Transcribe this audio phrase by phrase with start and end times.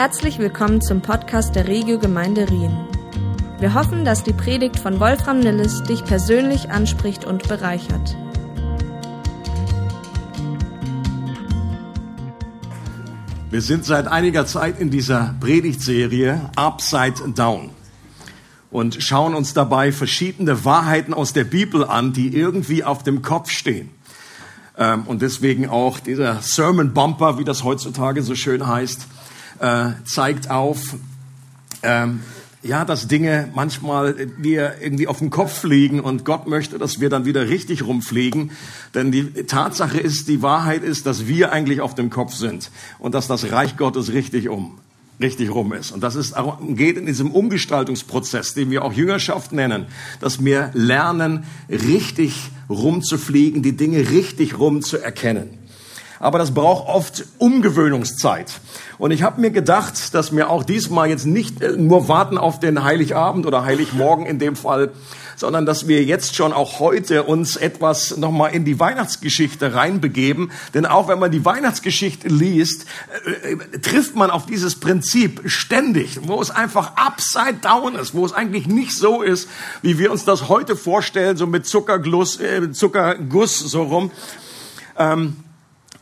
[0.00, 2.74] Herzlich willkommen zum Podcast der Regio Gemeinde Rien.
[3.58, 8.16] Wir hoffen, dass die Predigt von Wolfram Nilles dich persönlich anspricht und bereichert.
[13.50, 17.68] Wir sind seit einiger Zeit in dieser Predigtserie Upside Down
[18.70, 23.50] und schauen uns dabei verschiedene Wahrheiten aus der Bibel an, die irgendwie auf dem Kopf
[23.50, 23.90] stehen.
[24.78, 29.06] Ähm, und deswegen auch dieser Sermon Bumper, wie das heutzutage so schön heißt,
[29.60, 30.96] äh, zeigt auf,
[31.82, 32.20] ähm,
[32.62, 37.08] ja, dass Dinge manchmal wir irgendwie auf den Kopf fliegen und Gott möchte, dass wir
[37.08, 38.50] dann wieder richtig rumfliegen.
[38.94, 43.14] Denn die Tatsache ist, die Wahrheit ist, dass wir eigentlich auf dem Kopf sind und
[43.14, 44.78] dass das Reich Gottes richtig um
[45.20, 45.90] richtig rum ist.
[45.92, 46.34] Und das ist,
[46.70, 49.84] geht in diesem Umgestaltungsprozess, den wir auch Jüngerschaft nennen,
[50.18, 55.59] dass wir lernen, richtig rumzufliegen, die Dinge richtig rum zu erkennen
[56.20, 58.60] aber das braucht oft Umgewöhnungszeit.
[58.98, 62.60] Und ich habe mir gedacht, dass wir auch diesmal jetzt nicht äh, nur warten auf
[62.60, 64.92] den Heiligabend oder Heiligmorgen in dem Fall,
[65.36, 70.52] sondern dass wir jetzt schon auch heute uns etwas nochmal in die Weihnachtsgeschichte reinbegeben.
[70.74, 72.84] Denn auch wenn man die Weihnachtsgeschichte liest,
[73.24, 78.26] äh, äh, trifft man auf dieses Prinzip ständig, wo es einfach upside down ist, wo
[78.26, 79.48] es eigentlich nicht so ist,
[79.80, 84.10] wie wir uns das heute vorstellen, so mit Zuckerguss, äh, Zuckerguss so rum.
[84.98, 85.36] Ähm,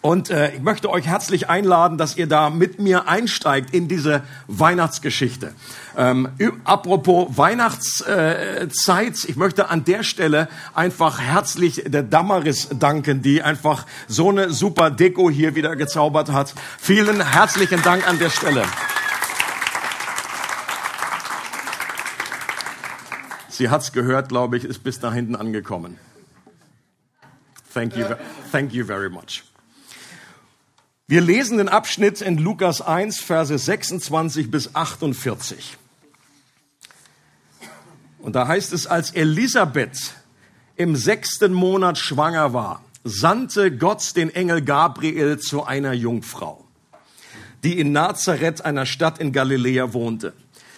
[0.08, 4.22] und äh, ich möchte euch herzlich einladen, dass ihr da mit mir einsteigt in diese
[4.46, 5.52] Weihnachtsgeschichte.
[5.98, 6.30] Ähm,
[6.64, 14.30] apropos Weihnachtszeit, ich möchte an der Stelle einfach herzlich der Damaris danken, die einfach so
[14.30, 16.54] eine super Deko hier wieder gezaubert hat.
[16.78, 18.62] Vielen herzlichen Dank an der Stelle.
[23.50, 25.98] Sie hat's gehört, glaube ich, ist bis da hinten angekommen.
[27.74, 28.06] Thank you,
[28.50, 29.42] thank you very much.
[31.10, 35.78] Wir lesen den Abschnitt in Lukas 1, Verse 26 bis 48.
[38.18, 40.12] Und da heißt es, als Elisabeth
[40.76, 46.62] im sechsten Monat schwanger war, sandte Gott den Engel Gabriel zu einer Jungfrau,
[47.64, 50.34] die in Nazareth, einer Stadt in Galiläa, wohnte.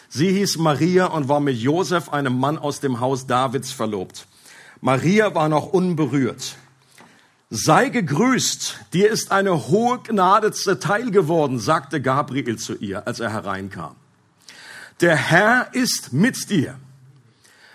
[0.09, 4.28] Sie hieß Maria und war mit Josef, einem Mann aus dem Haus Davids, verlobt.
[4.81, 6.54] Maria war noch unberührt
[7.53, 13.33] Sei gegrüßt, dir ist eine hohe Gnade zuteil geworden, sagte Gabriel zu ihr, als er
[13.33, 13.97] hereinkam.
[15.00, 16.78] Der Herr ist mit dir.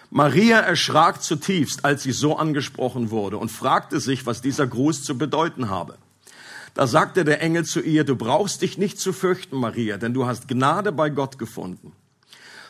[0.10, 5.18] Maria erschrak zutiefst, als sie so angesprochen wurde und fragte sich, was dieser Gruß zu
[5.18, 5.98] bedeuten habe.
[6.74, 10.26] Da sagte der Engel zu ihr, du brauchst dich nicht zu fürchten, Maria, denn du
[10.26, 11.92] hast Gnade bei Gott gefunden.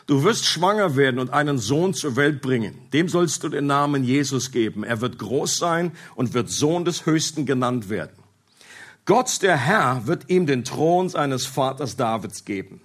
[0.07, 2.77] Du wirst schwanger werden und einen Sohn zur Welt bringen.
[2.93, 4.83] Dem sollst du den Namen Jesus geben.
[4.83, 8.15] Er wird groß sein und wird Sohn des Höchsten genannt werden.
[9.05, 12.81] Gott, der Herr, wird ihm den Thron seines Vaters Davids geben.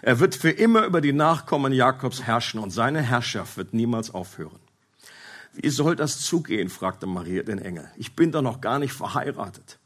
[0.00, 4.58] Er wird für immer über die Nachkommen Jakobs herrschen und seine Herrschaft wird niemals aufhören.
[5.54, 6.68] Wie soll das zugehen?
[6.68, 7.90] fragte Maria den Engel.
[7.96, 9.78] Ich bin doch noch gar nicht verheiratet.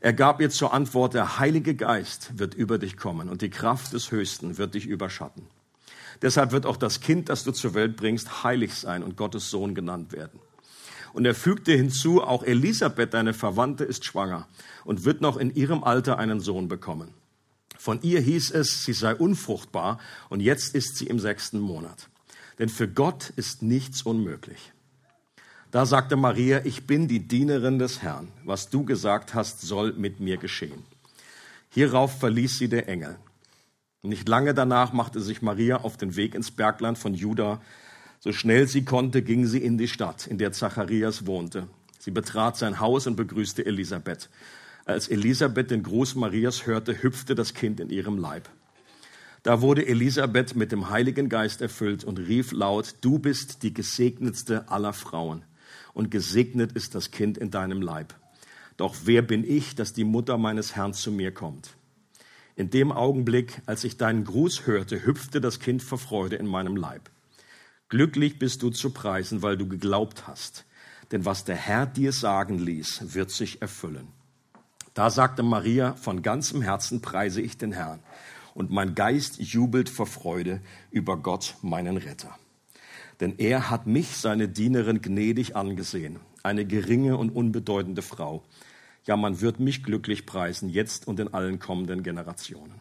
[0.00, 3.92] Er gab ihr zur Antwort, der Heilige Geist wird über dich kommen und die Kraft
[3.92, 5.46] des Höchsten wird dich überschatten.
[6.22, 9.74] Deshalb wird auch das Kind, das du zur Welt bringst, heilig sein und Gottes Sohn
[9.74, 10.40] genannt werden.
[11.12, 14.48] Und er fügte hinzu, auch Elisabeth, deine Verwandte, ist schwanger
[14.84, 17.12] und wird noch in ihrem Alter einen Sohn bekommen.
[17.76, 19.98] Von ihr hieß es, sie sei unfruchtbar
[20.30, 22.08] und jetzt ist sie im sechsten Monat.
[22.58, 24.72] Denn für Gott ist nichts unmöglich.
[25.72, 28.28] Da sagte Maria, ich bin die Dienerin des Herrn.
[28.44, 30.84] Was du gesagt hast, soll mit mir geschehen.
[31.70, 33.18] Hierauf verließ sie der Engel.
[34.04, 37.60] Nicht lange danach machte sich Maria auf den Weg ins Bergland von Juda.
[38.18, 41.68] So schnell sie konnte, ging sie in die Stadt, in der Zacharias wohnte.
[42.00, 44.28] Sie betrat sein Haus und begrüßte Elisabeth.
[44.84, 48.48] Als Elisabeth den Gruß Marias hörte, hüpfte das Kind in ihrem Leib.
[49.44, 54.68] Da wurde Elisabeth mit dem Heiligen Geist erfüllt und rief laut, du bist die gesegnetste
[54.68, 55.44] aller Frauen
[55.94, 58.14] und gesegnet ist das Kind in deinem Leib.
[58.76, 61.76] Doch wer bin ich, dass die Mutter meines Herrn zu mir kommt?
[62.54, 66.76] In dem Augenblick, als ich deinen Gruß hörte, hüpfte das Kind vor Freude in meinem
[66.76, 67.10] Leib.
[67.88, 70.66] Glücklich bist du zu preisen, weil du geglaubt hast.
[71.12, 74.08] Denn was der Herr dir sagen ließ, wird sich erfüllen.
[74.94, 78.00] Da sagte Maria, von ganzem Herzen preise ich den Herrn.
[78.54, 80.60] Und mein Geist jubelt vor Freude
[80.90, 82.38] über Gott, meinen Retter.
[83.20, 88.42] Denn er hat mich, seine Dienerin, gnädig angesehen, eine geringe und unbedeutende Frau
[89.04, 92.80] ja, man wird mich glücklich preisen, jetzt und in allen kommenden Generationen.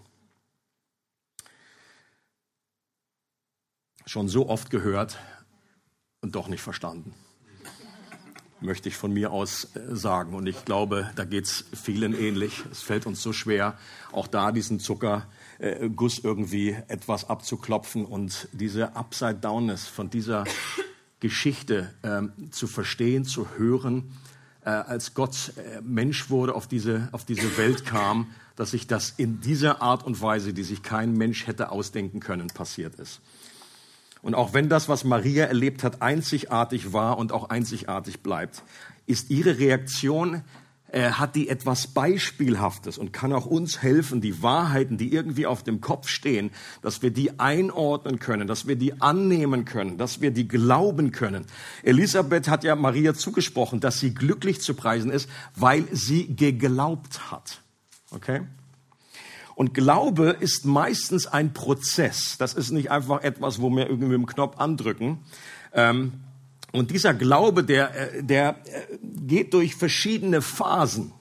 [4.06, 5.18] Schon so oft gehört
[6.22, 7.14] und doch nicht verstanden.
[8.64, 10.36] möchte ich von mir aus äh, sagen.
[10.36, 12.64] Und ich glaube, da geht's vielen ähnlich.
[12.72, 13.78] Es fällt uns so schwer,
[14.12, 20.44] auch da diesen Zuckerguss irgendwie etwas abzuklopfen und diese Upside-Downness von dieser
[21.20, 24.12] Geschichte ähm, zu verstehen, zu hören,
[24.64, 29.14] äh, als Gott äh, Mensch wurde, auf diese, auf diese Welt kam, dass sich das
[29.18, 33.22] in dieser Art und Weise, die sich kein Mensch hätte ausdenken können, passiert ist.
[34.22, 38.64] Und auch wenn das, was Maria erlebt hat, einzigartig war und auch einzigartig bleibt,
[39.08, 40.44] ist ihre Reaktion,
[40.92, 45.64] äh, hat die etwas Beispielhaftes und kann auch uns helfen, die Wahrheiten, die irgendwie auf
[45.64, 46.52] dem Kopf stehen,
[46.82, 51.46] dass wir die einordnen können, dass wir die annehmen können, dass wir die glauben können.
[51.84, 57.62] Elisabeth hat ja Maria zugesprochen, dass sie glücklich zu preisen ist, weil sie geglaubt hat.
[58.12, 58.42] Okay?
[59.56, 62.38] Und Glaube ist meistens ein Prozess.
[62.38, 65.20] Das ist nicht einfach etwas, wo wir irgendwie mit dem Knopf andrücken.
[65.74, 66.14] Ähm,
[66.72, 68.98] und dieser Glaube, der, äh, der äh,
[69.28, 71.12] geht durch verschiedene Phasen.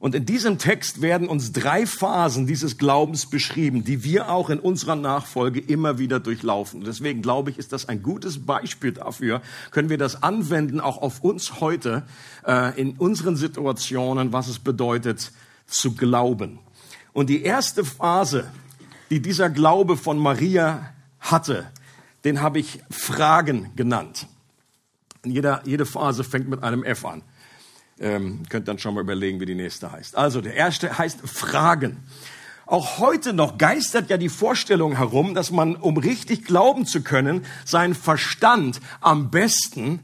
[0.00, 4.58] Und in diesem Text werden uns drei Phasen dieses Glaubens beschrieben, die wir auch in
[4.58, 6.80] unserer Nachfolge immer wieder durchlaufen.
[6.80, 9.42] Und deswegen glaube ich, ist das ein gutes Beispiel dafür.
[9.72, 12.04] Können wir das anwenden, auch auf uns heute,
[12.46, 15.32] äh, in unseren Situationen, was es bedeutet,
[15.66, 16.60] zu glauben.
[17.12, 18.50] Und die erste Phase,
[19.10, 21.70] die dieser Glaube von Maria hatte,
[22.24, 24.28] den habe ich Fragen genannt.
[25.24, 27.22] Jeder, jede Phase fängt mit einem F an.
[27.98, 30.16] Ähm, könnt dann schon mal überlegen, wie die nächste heißt.
[30.16, 31.98] Also der erste heißt Fragen.
[32.64, 37.44] Auch heute noch geistert ja die Vorstellung herum, dass man, um richtig glauben zu können,
[37.64, 40.00] seinen Verstand am besten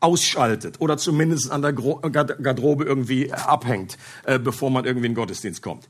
[0.00, 5.62] ausschaltet oder zumindest an der Garderobe irgendwie abhängt, äh, bevor man irgendwie in den Gottesdienst
[5.62, 5.88] kommt.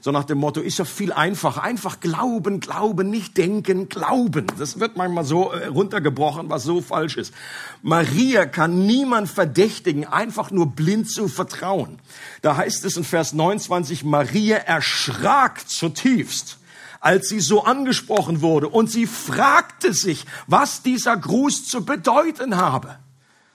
[0.00, 1.62] So nach dem Motto, ist ja viel einfacher.
[1.62, 4.46] Einfach glauben, glauben, nicht denken, glauben.
[4.58, 7.34] Das wird manchmal so äh, runtergebrochen, was so falsch ist.
[7.82, 11.98] Maria kann niemand verdächtigen, einfach nur blind zu vertrauen.
[12.40, 16.58] Da heißt es in Vers 29, Maria erschrak zutiefst
[17.00, 22.96] als sie so angesprochen wurde und sie fragte sich, was dieser Gruß zu bedeuten habe.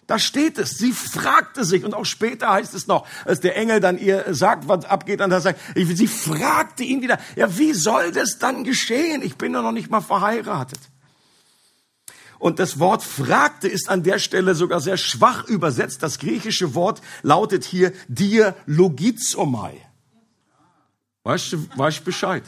[0.09, 0.71] Da steht es.
[0.79, 4.67] Sie fragte sich und auch später heißt es noch, als der Engel dann ihr sagt,
[4.67, 9.21] was abgeht, dann sagt, sie fragte ihn wieder, ja, wie soll das dann geschehen?
[9.21, 10.79] Ich bin doch noch nicht mal verheiratet.
[12.39, 16.01] Und das Wort fragte ist an der Stelle sogar sehr schwach übersetzt.
[16.01, 19.75] Das griechische Wort lautet hier dialogizomai.
[21.21, 22.41] Weißt du, weißt Bescheid?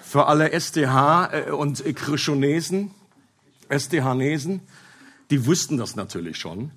[0.00, 2.92] Für alle STH äh, und Krischonesen,
[3.68, 4.60] STH-Nesen,
[5.32, 6.72] die wussten das natürlich schon,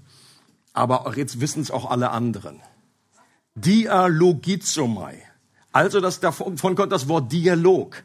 [0.71, 2.61] aber jetzt wissen es auch alle anderen.
[3.55, 5.21] Dialogizomai.
[5.73, 8.01] Also das, davon kommt das Wort Dialog.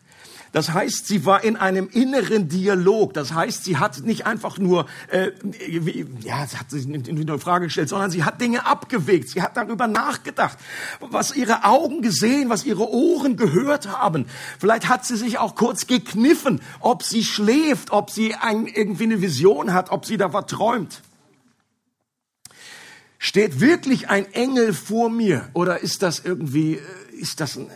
[0.53, 3.15] Das heißt, sie war in einem inneren Dialog.
[3.15, 5.31] Das heißt, sie hat nicht einfach nur, äh,
[6.23, 9.29] ja, sie hat sich eine Frage gestellt, sondern sie hat Dinge abgewegt.
[9.29, 10.59] Sie hat darüber nachgedacht,
[10.99, 14.27] was ihre Augen gesehen, was ihre Ohren gehört haben.
[14.59, 19.21] Vielleicht hat sie sich auch kurz gekniffen, ob sie schläft, ob sie ein, irgendwie eine
[19.21, 21.03] Vision hat, ob sie da was träumt.
[23.19, 26.81] Steht wirklich ein Engel vor mir oder ist das irgendwie, äh,
[27.13, 27.71] ist das ein,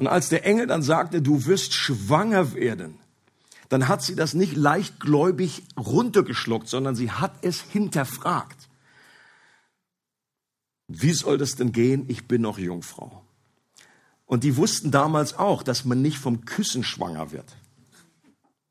[0.00, 2.98] und als der Engel dann sagte, du wirst schwanger werden,
[3.68, 8.70] dann hat sie das nicht leichtgläubig runtergeschluckt, sondern sie hat es hinterfragt.
[10.88, 12.06] Wie soll das denn gehen?
[12.08, 13.22] Ich bin noch Jungfrau.
[14.24, 17.54] Und die wussten damals auch, dass man nicht vom Küssen schwanger wird.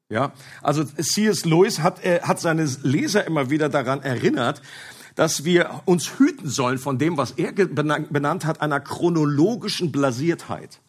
[0.10, 0.34] Ja,
[0.64, 1.46] also C.S.
[1.46, 4.64] Lewis hat, äh, hat seine Leser immer wieder daran erinnert,
[5.14, 10.80] dass wir uns hüten sollen von dem, was er benannt hat, einer chronologischen Blasiertheit.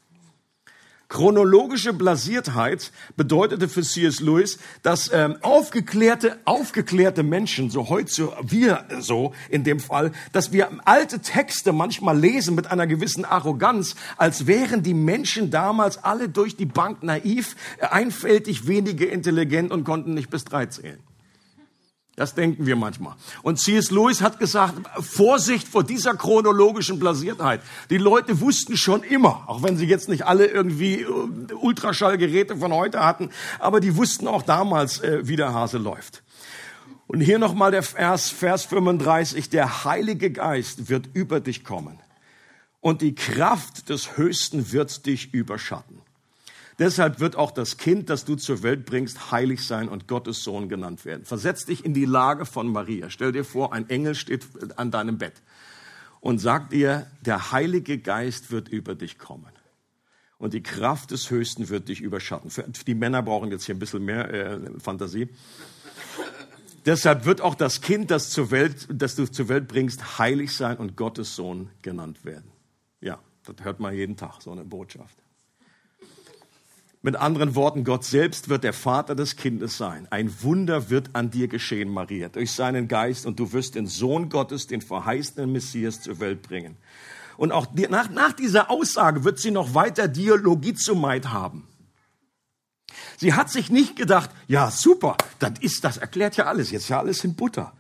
[1.11, 4.21] Chronologische Blasiertheit bedeutete für C.S.
[4.21, 10.71] Lewis, dass ähm, aufgeklärte, aufgeklärte Menschen, so heute wir so in dem Fall, dass wir
[10.85, 16.55] alte Texte manchmal lesen mit einer gewissen Arroganz, als wären die Menschen damals alle durch
[16.55, 21.01] die Bank naiv, einfältig, wenige intelligent und konnten nicht bis drei zählen.
[22.21, 23.15] Das denken wir manchmal.
[23.43, 23.91] Und C.S.
[23.91, 27.63] Lewis hat gesagt, Vorsicht vor dieser chronologischen Blasiertheit.
[27.89, 31.07] Die Leute wussten schon immer, auch wenn sie jetzt nicht alle irgendwie äh,
[31.55, 36.23] Ultraschallgeräte von heute hatten, aber die wussten auch damals, äh, wie der Hase läuft.
[37.07, 41.99] Und hier nochmal der Vers, Vers 35, der Heilige Geist wird über dich kommen
[42.81, 46.00] und die Kraft des Höchsten wird dich überschatten.
[46.81, 50.71] Deshalb wird auch das Kind, das du zur Welt bringst, heilig sein und Gottes Sohn
[50.71, 51.27] genannt werden.
[51.27, 53.11] Versetz dich in die Lage von Maria.
[53.11, 54.47] Stell dir vor, ein Engel steht
[54.79, 55.35] an deinem Bett
[56.21, 59.53] und sagt dir, der Heilige Geist wird über dich kommen.
[60.39, 62.51] Und die Kraft des Höchsten wird dich überschatten.
[62.51, 65.29] Für die Männer brauchen jetzt hier ein bisschen mehr äh, Fantasie.
[66.87, 70.79] Deshalb wird auch das Kind, das, zur Welt, das du zur Welt bringst, heilig sein
[70.79, 72.51] und Gottes Sohn genannt werden.
[73.03, 75.19] Ja, das hört man jeden Tag, so eine Botschaft.
[77.03, 80.07] Mit anderen Worten, Gott selbst wird der Vater des Kindes sein.
[80.11, 84.29] Ein Wunder wird an dir geschehen, Maria, durch seinen Geist und du wirst den Sohn
[84.29, 86.77] Gottes, den verheißenen Messias zur Welt bringen.
[87.39, 91.67] Und auch nach, nach dieser Aussage wird sie noch weiter Dialogizumait haben.
[93.17, 96.99] Sie hat sich nicht gedacht, ja super, das ist, das erklärt ja alles, jetzt ja
[96.99, 97.73] alles in Butter.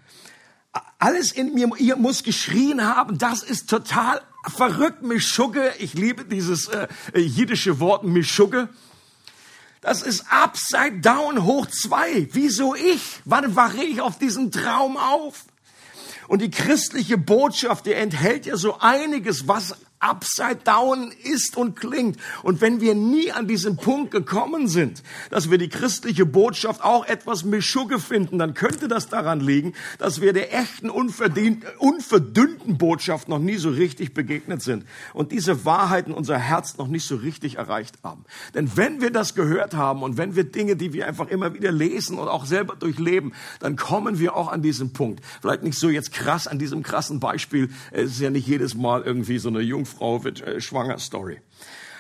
[0.99, 5.75] Alles in mir, ihr muss geschrien haben, das ist total verrückt, Mischugge.
[5.79, 8.71] Ich liebe dieses äh, jiddische Wort Mischugge.
[9.81, 12.29] Das ist upside down hoch zwei.
[12.33, 13.21] Wieso ich?
[13.25, 15.45] Wann wache ich auf diesen Traum auf?
[16.29, 22.16] Und die christliche Botschaft, die enthält ja so einiges, was upside down ist und klingt.
[22.42, 27.07] Und wenn wir nie an diesen Punkt gekommen sind, dass wir die christliche Botschaft auch
[27.07, 33.38] etwas Mischugge finden, dann könnte das daran liegen, dass wir der echten, unverdünnten Botschaft noch
[33.38, 37.99] nie so richtig begegnet sind und diese Wahrheiten unser Herz noch nicht so richtig erreicht
[38.02, 38.25] haben.
[38.54, 41.73] Denn wenn wir das gehört haben und wenn wir Dinge, die wir einfach immer wieder
[41.73, 45.23] lesen und auch selber durchleben, dann kommen wir auch an diesen Punkt.
[45.42, 47.69] Vielleicht nicht so jetzt krass an diesem krassen Beispiel.
[47.92, 51.40] Es ist ja nicht jedes Mal irgendwie so eine Jungfrau Frau wird äh, schwanger Story.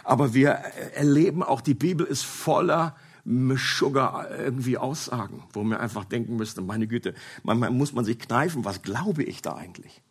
[0.04, 5.80] Aber wir äh, erleben auch, die Bibel ist voller Sugar äh, irgendwie Aussagen, wo wir
[5.80, 10.02] einfach denken müsste, meine Güte, manchmal muss man sich kneifen, was glaube ich da eigentlich?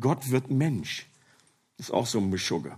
[0.00, 1.06] Gott wird Mensch.
[1.78, 2.76] ist auch so ein Mischugge.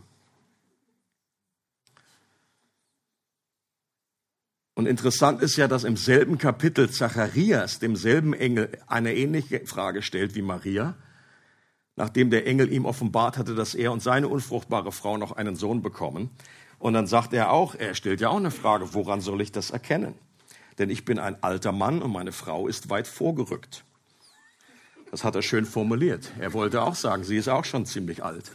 [4.74, 10.34] Und interessant ist ja, dass im selben Kapitel Zacharias demselben Engel eine ähnliche Frage stellt
[10.34, 10.96] wie Maria
[12.00, 15.82] nachdem der Engel ihm offenbart hatte, dass er und seine unfruchtbare Frau noch einen Sohn
[15.82, 16.30] bekommen.
[16.78, 19.70] Und dann sagt er auch, er stellt ja auch eine Frage, woran soll ich das
[19.70, 20.14] erkennen?
[20.78, 23.84] Denn ich bin ein alter Mann und meine Frau ist weit vorgerückt.
[25.10, 26.32] Das hat er schön formuliert.
[26.38, 28.50] Er wollte auch sagen, sie ist auch schon ziemlich alt.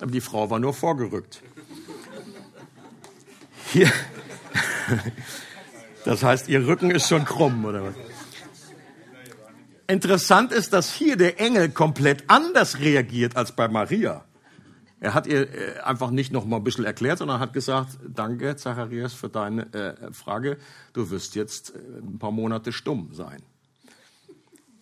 [0.00, 1.42] Aber die Frau war nur vorgerückt.
[3.72, 3.92] Hier,
[6.06, 8.15] das heißt, ihr Rücken ist schon krumm, oder was?
[9.88, 14.24] Interessant ist, dass hier der Engel komplett anders reagiert als bei Maria.
[14.98, 18.56] Er hat ihr äh, einfach nicht noch mal ein bisschen erklärt, sondern hat gesagt, danke
[18.56, 20.56] Zacharias für deine äh, Frage,
[20.94, 23.42] du wirst jetzt äh, ein paar Monate stumm sein.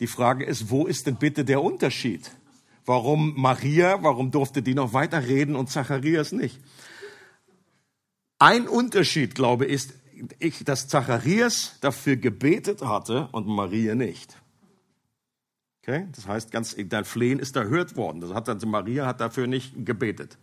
[0.00, 2.30] Die Frage ist, wo ist denn bitte der Unterschied?
[2.86, 6.60] Warum Maria, warum durfte die noch weiter reden und Zacharias nicht?
[8.38, 9.90] Ein Unterschied, glaube ich,
[10.40, 14.36] ist, dass Zacharias dafür gebetet hatte und Maria nicht.
[15.86, 16.08] Okay?
[16.12, 18.22] Das heißt, ganz, dein Flehen ist erhört worden.
[18.22, 20.38] Das hat also Maria hat dafür nicht gebetet.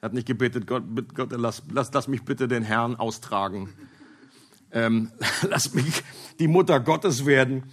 [0.00, 0.84] Hat nicht gebetet, Gott,
[1.14, 3.74] Gott lass, lass, lass mich bitte den Herrn austragen.
[4.72, 5.12] Ähm,
[5.42, 6.02] lass mich
[6.38, 7.64] die Mutter Gottes werden.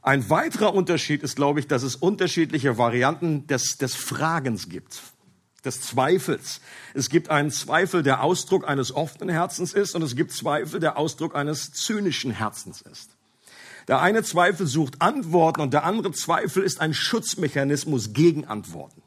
[0.00, 5.02] Ein weiterer Unterschied ist, glaube ich, dass es unterschiedliche Varianten des, des Fragens gibt,
[5.62, 6.62] des Zweifels.
[6.94, 10.96] Es gibt einen Zweifel, der Ausdruck eines offenen Herzens ist, und es gibt Zweifel, der
[10.96, 13.17] Ausdruck eines zynischen Herzens ist.
[13.88, 19.02] Der eine Zweifel sucht Antworten und der andere Zweifel ist ein Schutzmechanismus gegen Antworten.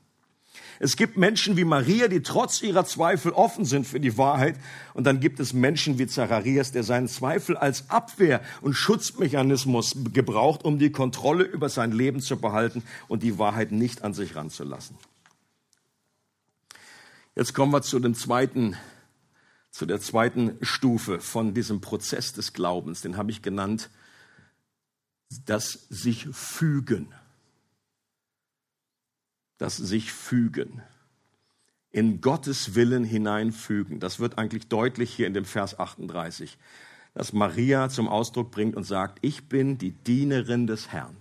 [0.84, 4.56] Es gibt Menschen wie Maria, die trotz ihrer Zweifel offen sind für die Wahrheit.
[4.96, 10.66] Und dann gibt es Menschen wie Zacharias, der seinen Zweifel als Abwehr und Schutzmechanismus gebraucht,
[10.66, 14.98] um die Kontrolle über sein Leben zu behalten und die Wahrheit nicht an sich ranzulassen.
[17.36, 18.76] Jetzt kommen wir zu dem zweiten,
[19.70, 23.02] zu der zweiten Stufe von diesem Prozess des Glaubens.
[23.02, 23.92] Den habe ich genannt,
[25.46, 27.14] das sich fügen.
[29.58, 30.82] Das sich fügen.
[31.92, 34.00] In Gottes Willen hineinfügen.
[34.00, 36.58] Das wird eigentlich deutlich hier in dem Vers 38,
[37.14, 41.18] dass Maria zum Ausdruck bringt und sagt, ich bin die Dienerin des Herrn.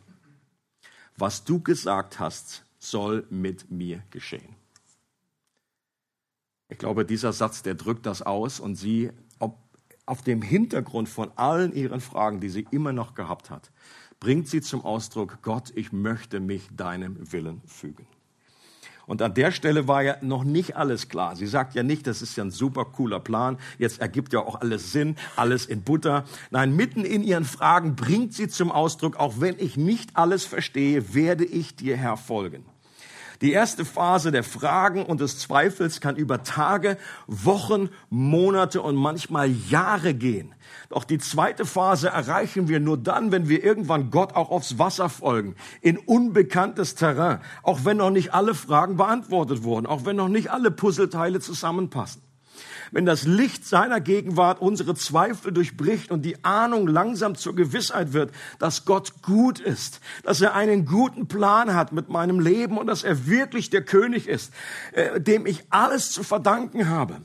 [1.16, 4.56] Was du gesagt hast, soll mit mir geschehen.
[6.68, 9.10] Ich glaube, dieser Satz, der drückt das aus und sie,
[10.10, 13.70] auf dem Hintergrund von allen ihren Fragen, die sie immer noch gehabt hat,
[14.18, 18.06] bringt sie zum Ausdruck, Gott, ich möchte mich deinem Willen fügen.
[19.06, 21.36] Und an der Stelle war ja noch nicht alles klar.
[21.36, 24.60] Sie sagt ja nicht, das ist ja ein super cooler Plan, jetzt ergibt ja auch
[24.60, 26.24] alles Sinn, alles in Butter.
[26.50, 31.14] Nein, mitten in ihren Fragen bringt sie zum Ausdruck, auch wenn ich nicht alles verstehe,
[31.14, 32.64] werde ich dir Herr folgen.
[33.40, 39.50] Die erste Phase der Fragen und des Zweifels kann über Tage, Wochen, Monate und manchmal
[39.50, 40.54] Jahre gehen.
[40.90, 45.08] Doch die zweite Phase erreichen wir nur dann, wenn wir irgendwann Gott auch aufs Wasser
[45.08, 50.28] folgen, in unbekanntes Terrain, auch wenn noch nicht alle Fragen beantwortet wurden, auch wenn noch
[50.28, 52.20] nicht alle Puzzleteile zusammenpassen.
[52.90, 58.32] Wenn das Licht seiner Gegenwart unsere Zweifel durchbricht und die Ahnung langsam zur Gewissheit wird,
[58.58, 63.04] dass Gott gut ist, dass er einen guten Plan hat mit meinem Leben und dass
[63.04, 64.52] er wirklich der König ist,
[64.92, 67.16] äh, dem ich alles zu verdanken habe.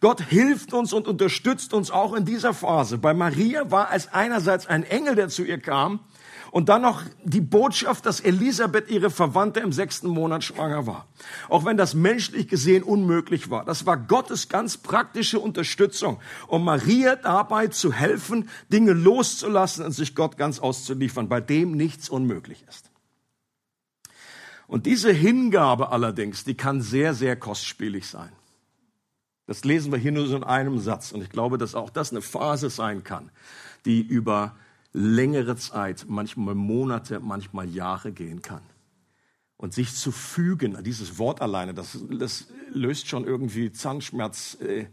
[0.00, 2.98] Gott hilft uns und unterstützt uns auch in dieser Phase.
[2.98, 6.00] Bei Maria war es einerseits ein Engel, der zu ihr kam,
[6.50, 11.06] und dann noch die Botschaft, dass Elisabeth, ihre Verwandte, im sechsten Monat schwanger war.
[11.48, 13.64] Auch wenn das menschlich gesehen unmöglich war.
[13.64, 20.14] Das war Gottes ganz praktische Unterstützung, um Maria dabei zu helfen, Dinge loszulassen und sich
[20.14, 22.90] Gott ganz auszuliefern, bei dem nichts unmöglich ist.
[24.66, 28.30] Und diese Hingabe allerdings, die kann sehr, sehr kostspielig sein.
[29.46, 31.10] Das lesen wir hier nur so in einem Satz.
[31.10, 33.30] Und ich glaube, dass auch das eine Phase sein kann,
[33.86, 34.54] die über
[34.92, 38.62] längere Zeit, manchmal Monate, manchmal Jahre gehen kann.
[39.56, 44.86] Und sich zu fügen, dieses Wort alleine, das, das löst schon irgendwie Zahnschmerz äh,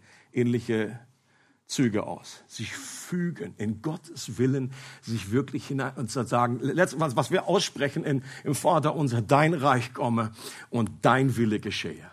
[1.68, 2.44] Züge aus.
[2.48, 4.72] Sich fügen, in Gottes Willen,
[5.02, 9.54] sich wirklich hinein und zu sagen, was, was wir aussprechen in, im Vater unser, dein
[9.54, 10.32] Reich komme
[10.70, 12.12] und dein Wille geschehe.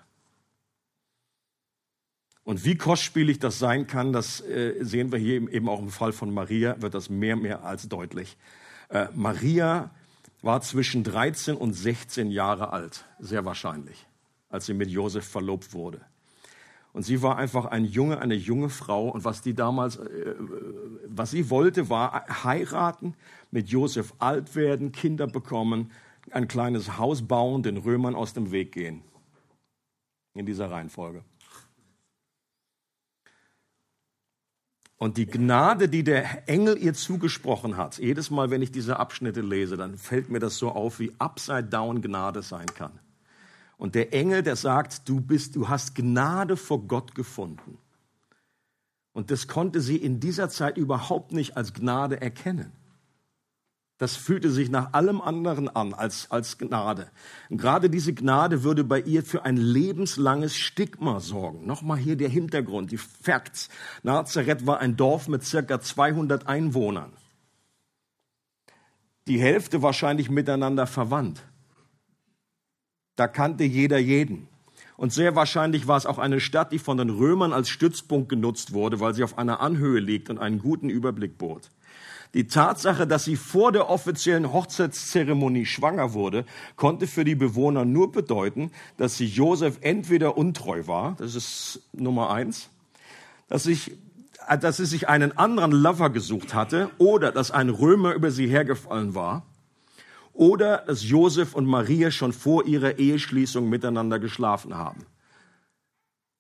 [2.44, 6.12] Und wie kostspielig das sein kann, das äh, sehen wir hier eben auch im Fall
[6.12, 8.37] von Maria, wird das mehr, mehr als deutlich.
[8.88, 9.90] Äh, Maria
[10.42, 14.06] war zwischen 13 und 16 Jahre alt, sehr wahrscheinlich,
[14.49, 16.00] als sie mit Josef verlobt wurde.
[16.92, 19.08] Und sie war einfach ein Junge, eine junge Frau.
[19.08, 20.34] Und was die damals, äh,
[21.06, 23.14] was sie wollte, war heiraten,
[23.50, 25.90] mit Josef alt werden, Kinder bekommen,
[26.30, 29.02] ein kleines Haus bauen, den Römern aus dem Weg gehen.
[30.34, 31.25] In dieser Reihenfolge.
[35.02, 39.40] Und die Gnade, die der Engel ihr zugesprochen hat, jedes Mal, wenn ich diese Abschnitte
[39.40, 43.00] lese, dann fällt mir das so auf, wie upside down Gnade sein kann.
[43.76, 47.78] Und der Engel, der sagt, du bist, du hast Gnade vor Gott gefunden.
[49.12, 52.71] Und das konnte sie in dieser Zeit überhaupt nicht als Gnade erkennen
[54.02, 57.09] das fühlte sich nach allem anderen an als, als Gnade.
[57.50, 61.68] Und gerade diese Gnade würde bei ihr für ein lebenslanges Stigma sorgen.
[61.68, 63.68] Nochmal hier der Hintergrund, die Facts.
[64.02, 67.12] Nazareth war ein Dorf mit circa 200 Einwohnern.
[69.28, 71.45] Die Hälfte wahrscheinlich miteinander verwandt.
[73.15, 74.49] Da kannte jeder jeden.
[74.97, 78.73] Und sehr wahrscheinlich war es auch eine Stadt, die von den Römern als Stützpunkt genutzt
[78.73, 81.71] wurde, weil sie auf einer Anhöhe liegt und einen guten Überblick bot.
[82.34, 88.10] Die Tatsache, dass sie vor der offiziellen Hochzeitszeremonie schwanger wurde, konnte für die Bewohner nur
[88.10, 92.71] bedeuten, dass sie Josef entweder untreu war, das ist Nummer eins,
[93.49, 93.92] dass, ich,
[94.60, 99.14] dass sie sich einen anderen Lover gesucht hatte oder dass ein Römer über sie hergefallen
[99.14, 99.45] war
[100.32, 105.04] oder dass Josef und Maria schon vor ihrer Eheschließung miteinander geschlafen haben.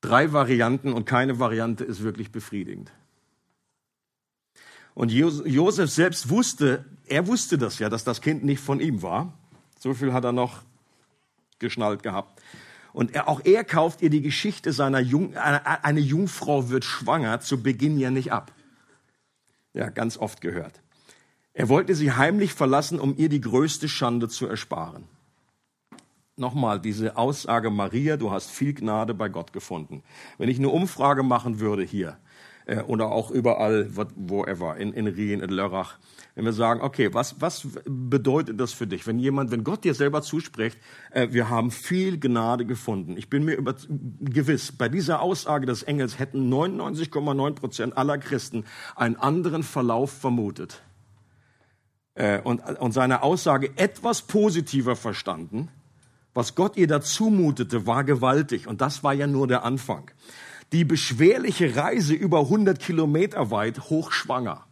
[0.00, 2.90] Drei Varianten und keine Variante ist wirklich befriedigend.
[4.94, 9.32] Und Josef selbst wusste, er wusste das ja, dass das Kind nicht von ihm war.
[9.78, 10.62] So viel hat er noch
[11.58, 12.40] geschnallt gehabt.
[12.92, 17.40] Und er, auch er kauft ihr die Geschichte seiner Jung, eine, eine Jungfrau wird schwanger
[17.40, 18.52] zu Beginn ja nicht ab.
[19.72, 20.82] Ja, ganz oft gehört.
[21.54, 25.04] Er wollte sie heimlich verlassen, um ihr die größte Schande zu ersparen.
[26.36, 30.02] Nochmal diese Aussage, Maria, du hast viel Gnade bei Gott gefunden.
[30.38, 32.18] Wenn ich eine Umfrage machen würde hier,
[32.86, 35.98] oder auch überall, wo er war, in, in Rien, in Lörrach.
[36.34, 39.06] Wenn wir sagen, okay, was, was bedeutet das für dich?
[39.06, 40.78] Wenn jemand, wenn Gott dir selber zuspricht,
[41.10, 43.16] äh, wir haben viel Gnade gefunden.
[43.18, 43.74] Ich bin mir über,
[44.20, 48.64] gewiss, bei dieser Aussage des Engels hätten 99,9 Prozent aller Christen
[48.96, 50.82] einen anderen Verlauf vermutet.
[52.14, 55.68] Äh, und, und seine Aussage etwas positiver verstanden.
[56.32, 58.66] Was Gott ihr dazu mutete, war gewaltig.
[58.66, 60.10] Und das war ja nur der Anfang
[60.72, 64.66] die beschwerliche Reise über 100 Kilometer weit hochschwanger.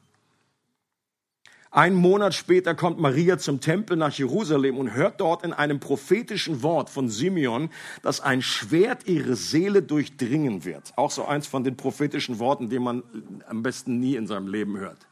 [1.72, 6.64] Ein Monat später kommt Maria zum Tempel nach Jerusalem und hört dort in einem prophetischen
[6.64, 7.70] Wort von Simeon,
[8.02, 10.92] dass ein Schwert ihre Seele durchdringen wird.
[10.96, 13.04] Auch so eins von den prophetischen Worten, die man
[13.46, 15.06] am besten nie in seinem Leben hört.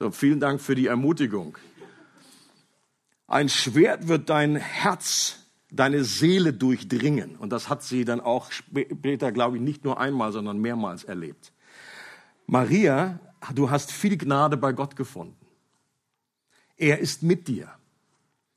[0.00, 1.56] So, vielen Dank für die Ermutigung.
[3.28, 7.36] Ein Schwert wird dein Herz deine Seele durchdringen.
[7.36, 11.52] Und das hat sie dann auch später, glaube ich, nicht nur einmal, sondern mehrmals erlebt.
[12.46, 13.18] Maria,
[13.54, 15.46] du hast viel Gnade bei Gott gefunden.
[16.76, 17.70] Er ist mit dir.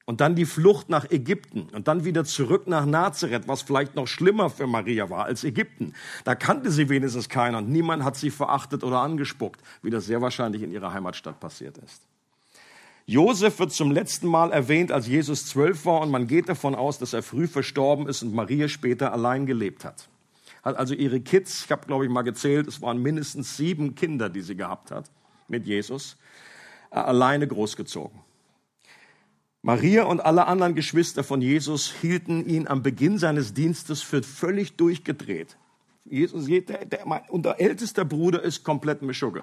[0.05, 4.07] Und dann die Flucht nach Ägypten und dann wieder zurück nach Nazareth, was vielleicht noch
[4.07, 5.93] schlimmer für Maria war als Ägypten.
[6.23, 10.19] Da kannte sie wenigstens keiner und niemand hat sie verachtet oder angespuckt, wie das sehr
[10.19, 12.08] wahrscheinlich in ihrer Heimatstadt passiert ist.
[13.09, 16.99] Josef wird zum letzten Mal erwähnt, als Jesus zwölf war und man geht davon aus,
[16.99, 20.07] dass er früh verstorben ist und Maria später allein gelebt hat.
[20.61, 24.29] hat also ihre Kids, ich habe glaube ich mal gezählt, es waren mindestens sieben Kinder,
[24.29, 25.09] die sie gehabt hat
[25.47, 26.17] mit Jesus,
[26.91, 28.19] äh, alleine großgezogen.
[29.63, 34.77] Maria und alle anderen Geschwister von Jesus hielten ihn am Beginn seines Dienstes für völlig
[34.77, 35.57] durchgedreht.
[36.05, 39.41] Jesus, der, der, unser ältester Bruder ist komplett Mischugge.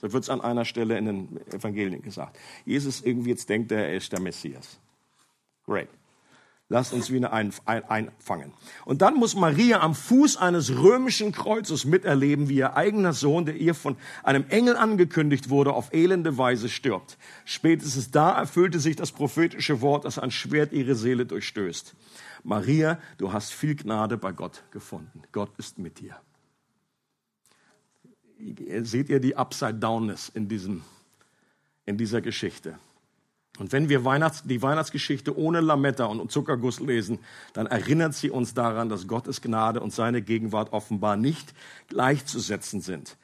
[0.00, 2.38] So wird es an einer Stelle in den Evangelien gesagt.
[2.64, 4.78] Jesus irgendwie jetzt denkt, er ist der Messias.
[5.64, 5.88] Great.
[6.70, 8.52] Lasst uns wieder ein, ein, einfangen.
[8.86, 13.56] Und dann muss Maria am Fuß eines römischen Kreuzes miterleben, wie ihr eigener Sohn, der
[13.56, 17.18] ihr von einem Engel angekündigt wurde, auf elende Weise stirbt.
[17.44, 21.94] Spätestens da erfüllte sich das prophetische Wort, dass ein Schwert ihre Seele durchstößt.
[22.44, 25.22] Maria, du hast viel Gnade bei Gott gefunden.
[25.32, 26.16] Gott ist mit dir.
[28.82, 30.82] Seht ihr die Upside-Downness in, diesem,
[31.86, 32.78] in dieser Geschichte?
[33.58, 37.20] Und wenn wir Weihnachts-, die Weihnachtsgeschichte ohne Lametta und Zuckerguss lesen,
[37.52, 41.54] dann erinnert sie uns daran, dass Gottes Gnade und seine Gegenwart offenbar nicht
[41.88, 43.16] gleichzusetzen sind.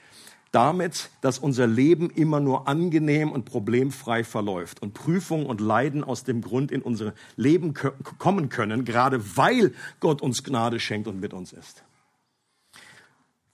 [0.52, 6.24] Damit, dass unser Leben immer nur angenehm und problemfrei verläuft und Prüfungen und Leiden aus
[6.24, 7.74] dem Grund in unser Leben
[8.18, 11.84] kommen können, gerade weil Gott uns Gnade schenkt und mit uns ist.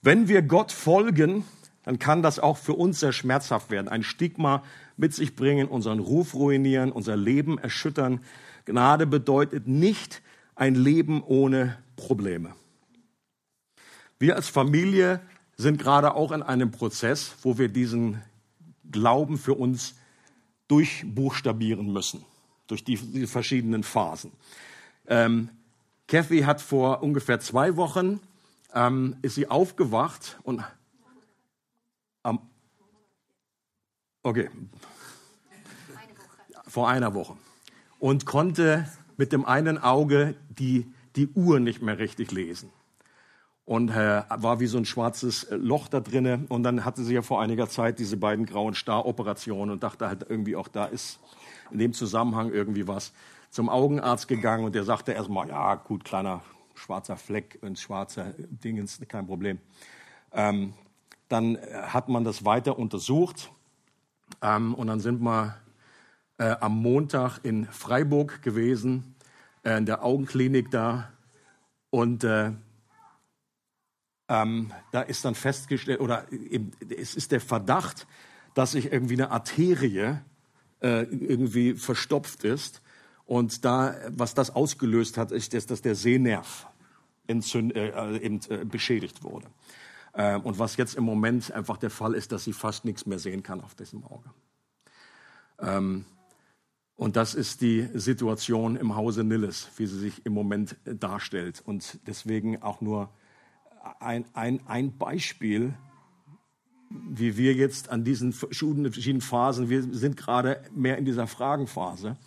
[0.01, 1.43] Wenn wir Gott folgen,
[1.87, 3.87] dann kann das auch für uns sehr schmerzhaft werden.
[3.87, 4.61] Ein Stigma
[4.97, 8.19] mit sich bringen, unseren Ruf ruinieren, unser Leben erschüttern.
[8.65, 10.21] Gnade bedeutet nicht
[10.55, 12.53] ein Leben ohne Probleme.
[14.19, 15.21] Wir als Familie
[15.55, 18.21] sind gerade auch in einem Prozess, wo wir diesen
[18.91, 19.95] Glauben für uns
[20.67, 22.25] durchbuchstabieren müssen,
[22.67, 24.33] durch die, die verschiedenen Phasen.
[25.07, 25.47] Ähm,
[26.09, 28.19] Kathy hat vor ungefähr zwei Wochen
[28.73, 30.65] ähm, ist sie aufgewacht und
[34.27, 34.49] Okay.
[36.67, 37.37] Vor einer Woche.
[37.97, 38.85] Und konnte
[39.15, 42.69] mit dem einen Auge die, die Uhr nicht mehr richtig lesen.
[43.63, 46.45] Und äh, war wie so ein schwarzes Loch da drinnen.
[46.47, 50.25] Und dann hatte sie ja vor einiger Zeit diese beiden grauen Staroperationen und dachte halt
[50.27, 51.21] irgendwie auch, da ist
[51.71, 53.13] in dem Zusammenhang irgendwie was.
[53.49, 56.43] Zum Augenarzt gegangen und der sagte erstmal, ja gut, kleiner
[56.75, 59.59] schwarzer Fleck, ein schwarzer Dingens, kein Problem.
[60.33, 60.73] Ähm,
[61.29, 63.51] dann hat man das weiter untersucht
[64.41, 65.57] ähm, und dann sind wir
[66.37, 69.15] äh, am Montag in Freiburg gewesen,
[69.63, 71.11] äh, in der Augenklinik da.
[71.89, 72.51] Und äh,
[74.29, 78.07] ähm, da ist dann festgestellt, oder eben, es ist der Verdacht,
[78.53, 80.19] dass sich irgendwie eine Arterie
[80.81, 82.81] äh, irgendwie verstopft ist.
[83.25, 86.67] Und da, was das ausgelöst hat, ist, dass der Sehnerv
[87.27, 89.47] entzünd, äh, äh, eben, beschädigt wurde.
[90.17, 93.19] Ähm, und was jetzt im Moment einfach der Fall ist, dass sie fast nichts mehr
[93.19, 94.31] sehen kann auf diesem Auge.
[95.59, 96.05] Ähm,
[96.95, 101.61] und das ist die Situation im Hause Nilles, wie sie sich im Moment äh, darstellt.
[101.63, 103.11] Und deswegen auch nur
[103.99, 105.75] ein, ein, ein Beispiel,
[106.89, 112.17] wie wir jetzt an diesen verschiedenen Phasen, wir sind gerade mehr in dieser Fragenphase,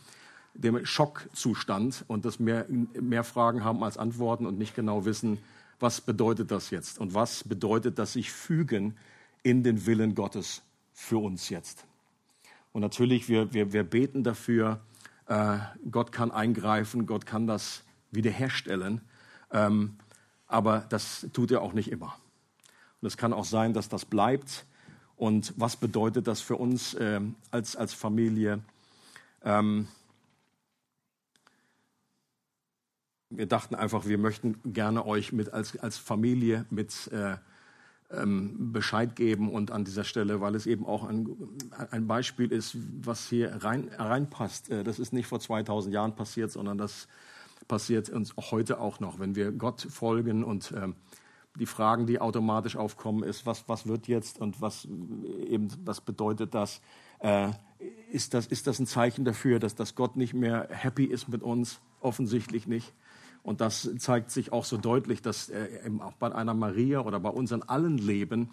[0.55, 5.39] dem Schockzustand und dass wir mehr Fragen haben als Antworten und nicht genau wissen,
[5.81, 8.97] was bedeutet das jetzt und was bedeutet das sich fügen
[9.43, 10.63] in den Willen Gottes
[10.93, 11.87] für uns jetzt.
[12.73, 14.81] Und natürlich, wir, wir, wir beten dafür,
[15.27, 15.59] äh,
[15.91, 19.01] Gott kann eingreifen, Gott kann das wiederherstellen,
[19.51, 19.97] ähm,
[20.47, 22.17] aber das tut er auch nicht immer.
[23.01, 24.67] Und es kann auch sein, dass das bleibt.
[25.17, 28.61] Und was bedeutet das für uns äh, als, als Familie?
[29.43, 29.89] Ähm,
[33.31, 37.37] wir dachten einfach, wir möchten gerne euch mit als, als Familie mit äh,
[38.13, 41.29] ähm, Bescheid geben und an dieser Stelle, weil es eben auch ein,
[41.91, 44.71] ein Beispiel ist, was hier rein, reinpasst.
[44.71, 47.07] Äh, das ist nicht vor 2000 Jahren passiert, sondern das
[47.69, 50.97] passiert uns heute auch noch, wenn wir Gott folgen und ähm,
[51.57, 54.87] die Fragen, die automatisch aufkommen, ist, was, was wird jetzt und was,
[55.47, 56.81] eben, was bedeutet das?
[57.19, 57.51] Äh,
[58.11, 58.47] ist das?
[58.47, 61.81] Ist das ein Zeichen dafür, dass, dass Gott nicht mehr happy ist mit uns?
[62.01, 62.93] Offensichtlich nicht.
[63.43, 67.31] Und das zeigt sich auch so deutlich, dass äh, auch bei einer Maria oder bei
[67.31, 68.51] uns in allen Leben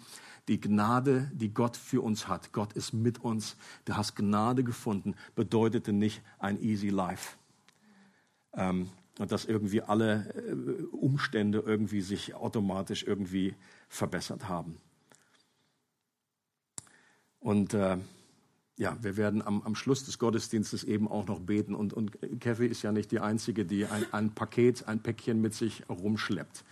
[0.48, 2.52] die Gnade, die Gott für uns hat.
[2.52, 3.56] Gott ist mit uns.
[3.84, 7.36] Du hast Gnade gefunden, bedeutete nicht ein easy life.
[8.54, 13.54] Ähm, und dass irgendwie alle äh, Umstände irgendwie sich automatisch irgendwie
[13.88, 14.78] verbessert haben.
[17.40, 17.98] Und äh,
[18.78, 21.74] ja, wir werden am, am Schluss des Gottesdienstes eben auch noch beten.
[21.74, 25.52] Und, und Kathy ist ja nicht die Einzige, die ein, ein Paket, ein Päckchen mit
[25.52, 26.64] sich rumschleppt.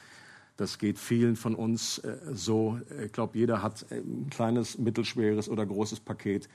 [0.56, 2.80] Das geht vielen von uns äh, so.
[3.04, 6.48] Ich glaube, jeder hat ein kleines, mittelschweres oder großes Paket.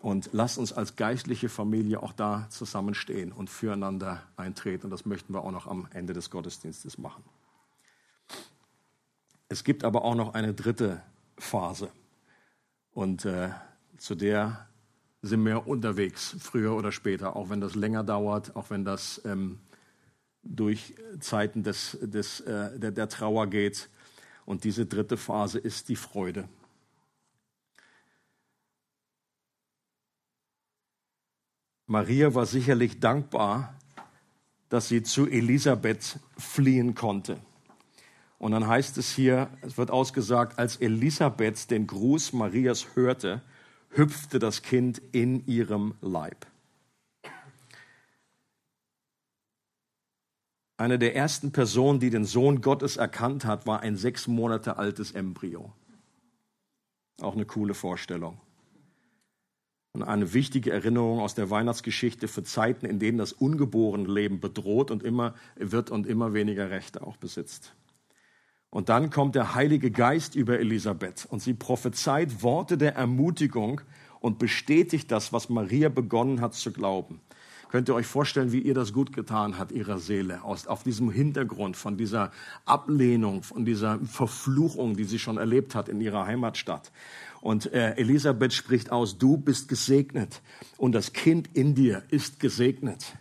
[0.00, 4.86] Und lasst uns als geistliche Familie auch da zusammenstehen und füreinander eintreten.
[4.86, 7.22] Und das möchten wir auch noch am Ende des Gottesdienstes machen.
[9.48, 11.00] Es gibt aber auch noch eine dritte
[11.38, 11.90] Phase.
[12.92, 13.50] Und äh,
[13.96, 14.66] zu der
[15.22, 19.58] sind wir unterwegs, früher oder später, auch wenn das länger dauert, auch wenn das ähm,
[20.42, 23.88] durch Zeiten des, des, äh, der, der Trauer geht.
[24.46, 26.48] Und diese dritte Phase ist die Freude.
[31.86, 33.74] Maria war sicherlich dankbar,
[34.68, 37.40] dass sie zu Elisabeth fliehen konnte.
[38.38, 43.42] Und dann heißt es hier, es wird ausgesagt, als Elisabeth den Gruß Marias hörte,
[43.90, 46.46] hüpfte das Kind in ihrem Leib.
[50.76, 55.12] Eine der ersten Personen, die den Sohn Gottes erkannt hat, war ein sechs Monate altes
[55.12, 55.72] Embryo.
[57.20, 58.40] Auch eine coole Vorstellung.
[59.92, 64.90] Und eine wichtige Erinnerung aus der Weihnachtsgeschichte für Zeiten, in denen das ungeborene Leben bedroht
[64.90, 67.74] und immer wird und immer weniger Rechte auch besitzt.
[68.70, 73.80] Und dann kommt der Heilige Geist über Elisabeth und sie prophezeit Worte der Ermutigung
[74.20, 77.20] und bestätigt das, was Maria begonnen hat zu glauben.
[77.70, 81.10] Könnt ihr euch vorstellen, wie ihr das gut getan hat, ihrer Seele, aus, auf diesem
[81.10, 82.32] Hintergrund von dieser
[82.64, 86.90] Ablehnung, von dieser Verfluchung, die sie schon erlebt hat in ihrer Heimatstadt.
[87.40, 90.42] Und äh, Elisabeth spricht aus, du bist gesegnet
[90.78, 93.14] und das Kind in dir ist gesegnet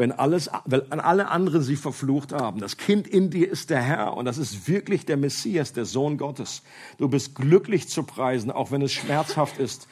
[0.00, 2.58] wenn alles, wenn alle anderen sie verflucht haben.
[2.58, 6.16] Das Kind in dir ist der Herr und das ist wirklich der Messias, der Sohn
[6.16, 6.62] Gottes.
[6.96, 9.88] Du bist glücklich zu preisen, auch wenn es schmerzhaft ist,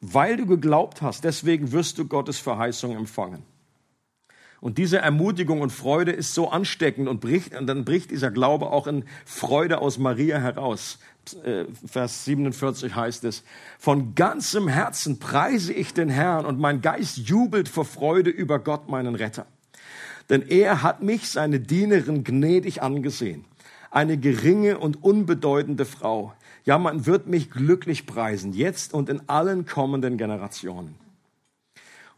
[0.00, 1.24] weil du geglaubt hast.
[1.24, 3.42] Deswegen wirst du Gottes Verheißung empfangen.
[4.60, 8.70] Und diese Ermutigung und Freude ist so ansteckend und bricht, und dann bricht dieser Glaube
[8.70, 10.98] auch in Freude aus Maria heraus.
[11.44, 13.42] Äh, Vers 47 heißt es,
[13.78, 18.88] von ganzem Herzen preise ich den Herrn und mein Geist jubelt vor Freude über Gott,
[18.88, 19.46] meinen Retter.
[20.28, 23.44] Denn er hat mich, seine Dienerin, gnädig angesehen.
[23.90, 26.34] Eine geringe und unbedeutende Frau.
[26.64, 30.94] Ja, man wird mich glücklich preisen, jetzt und in allen kommenden Generationen.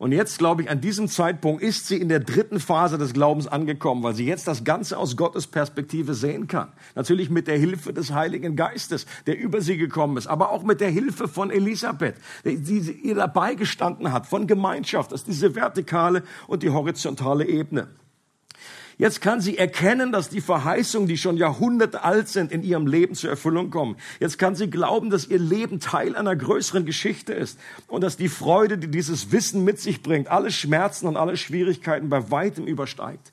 [0.02, 3.46] Und jetzt, glaube ich, an diesem Zeitpunkt ist sie in der dritten Phase des Glaubens
[3.46, 6.72] angekommen, weil sie jetzt das Ganze aus Gottes Perspektive sehen kann.
[6.96, 10.80] Natürlich mit der Hilfe des Heiligen Geistes, der über sie gekommen ist, aber auch mit
[10.80, 16.24] der Hilfe von Elisabeth, die ihr dabei gestanden hat, von Gemeinschaft, das ist diese vertikale
[16.48, 17.86] und die horizontale Ebene.
[18.98, 23.14] Jetzt kann sie erkennen, dass die Verheißungen, die schon Jahrhunderte alt sind, in ihrem Leben
[23.14, 23.96] zur Erfüllung kommen.
[24.20, 28.28] Jetzt kann sie glauben, dass ihr Leben Teil einer größeren Geschichte ist und dass die
[28.28, 33.32] Freude, die dieses Wissen mit sich bringt, alle Schmerzen und alle Schwierigkeiten bei weitem übersteigt.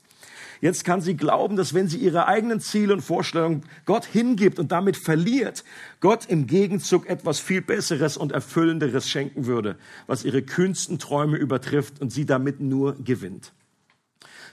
[0.62, 4.72] Jetzt kann sie glauben, dass wenn sie ihre eigenen Ziele und Vorstellungen Gott hingibt und
[4.72, 5.64] damit verliert,
[6.02, 12.02] Gott im Gegenzug etwas viel Besseres und Erfüllenderes schenken würde, was ihre kühnsten Träume übertrifft
[12.02, 13.54] und sie damit nur gewinnt.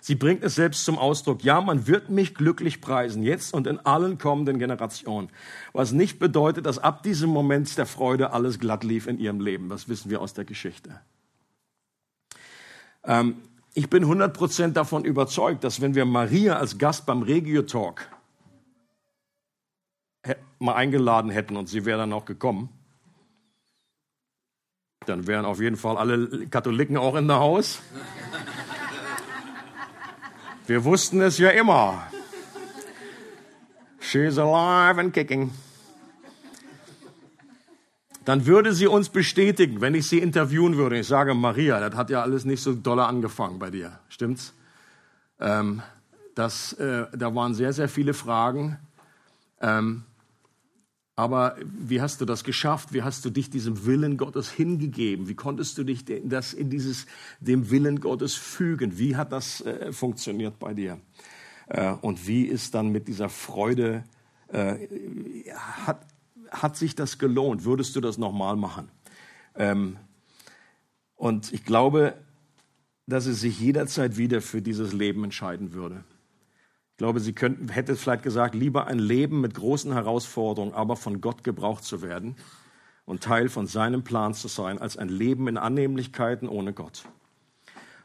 [0.06, 1.42] Sie bringt es selbst zum Ausdruck.
[1.42, 5.30] Ja, man wird mich glücklich preisen, jetzt und in allen kommenden Generationen.
[5.72, 9.68] Was nicht bedeutet, dass ab diesem Moment der Freude alles glatt lief in ihrem Leben.
[9.68, 11.00] Das wissen wir aus der Geschichte.
[13.02, 13.34] Ähm,
[13.74, 18.08] ich bin 100% davon überzeugt, dass wenn wir Maria als Gast beim Regio Talk
[20.60, 22.68] mal eingeladen hätten und sie wäre dann auch gekommen,
[25.06, 27.80] dann wären auf jeden Fall alle Katholiken auch in der Haus.
[30.66, 32.08] Wir wussten es ja immer.
[34.00, 35.52] She's alive and kicking.
[38.24, 40.98] Dann würde sie uns bestätigen, wenn ich sie interviewen würde.
[40.98, 44.00] Ich sage, Maria, das hat ja alles nicht so dolle angefangen bei dir.
[44.08, 44.52] Stimmt's?
[45.38, 45.82] Ähm,
[46.34, 48.78] das, äh, da waren sehr, sehr viele Fragen.
[49.60, 50.02] Ähm,
[51.16, 52.92] aber wie hast du das geschafft?
[52.92, 55.28] Wie hast du dich diesem Willen Gottes hingegeben?
[55.28, 57.06] Wie konntest du dich das in dieses,
[57.40, 58.98] dem Willen Gottes fügen?
[58.98, 61.00] Wie hat das äh, funktioniert bei dir?
[61.68, 64.04] Äh, und wie ist dann mit dieser Freude,
[64.48, 64.76] äh,
[65.54, 66.06] hat,
[66.50, 67.64] hat sich das gelohnt?
[67.64, 68.90] Würdest du das nochmal machen?
[69.54, 69.96] Ähm,
[71.14, 72.14] und ich glaube,
[73.06, 76.04] dass es sich jederzeit wieder für dieses Leben entscheiden würde.
[76.96, 81.20] Ich glaube, sie könnten, hätte vielleicht gesagt, lieber ein Leben mit großen Herausforderungen, aber von
[81.20, 82.36] Gott gebraucht zu werden
[83.04, 87.04] und Teil von seinem Plan zu sein, als ein Leben in Annehmlichkeiten ohne Gott.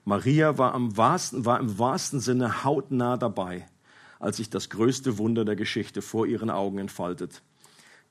[0.03, 3.65] Maria war, am wahrsten, war im wahrsten Sinne hautnah dabei,
[4.19, 7.43] als sich das größte Wunder der Geschichte vor ihren Augen entfaltet.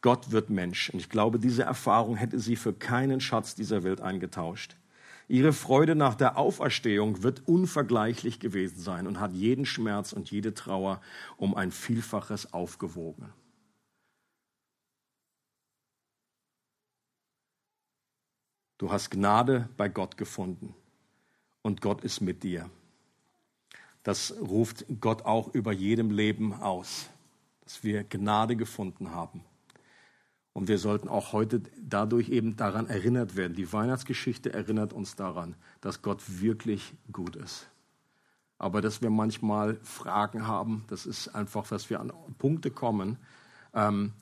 [0.00, 0.88] Gott wird Mensch.
[0.88, 4.76] Und ich glaube, diese Erfahrung hätte sie für keinen Schatz dieser Welt eingetauscht.
[5.30, 10.54] Ihre Freude nach der Auferstehung wird unvergleichlich gewesen sein und hat jeden Schmerz und jede
[10.54, 11.00] Trauer
[11.36, 13.32] um ein Vielfaches aufgewogen.
[18.76, 20.74] Du hast Gnade bei Gott gefunden
[21.62, 22.68] und Gott ist mit dir.
[24.02, 27.08] Das ruft Gott auch über jedem Leben aus.
[27.62, 29.44] dass wir Gnade gefunden haben.
[30.60, 33.54] Und wir sollten auch heute dadurch eben daran erinnert werden.
[33.54, 37.66] Die Weihnachtsgeschichte erinnert uns daran, dass Gott wirklich gut ist.
[38.58, 43.16] Aber dass wir manchmal Fragen haben, das ist einfach, dass wir an Punkte kommen,
[43.72, 44.12] ähm,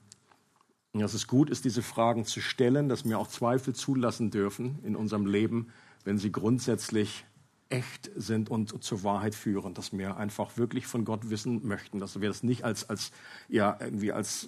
[0.92, 4.94] dass es gut ist, diese Fragen zu stellen, dass wir auch Zweifel zulassen dürfen in
[4.94, 5.72] unserem Leben,
[6.04, 7.24] wenn sie grundsätzlich
[7.68, 12.20] echt sind und zur Wahrheit führen, dass wir einfach wirklich von Gott wissen möchten, dass
[12.20, 13.10] wir das nicht als, als
[13.48, 14.46] ja, irgendwie als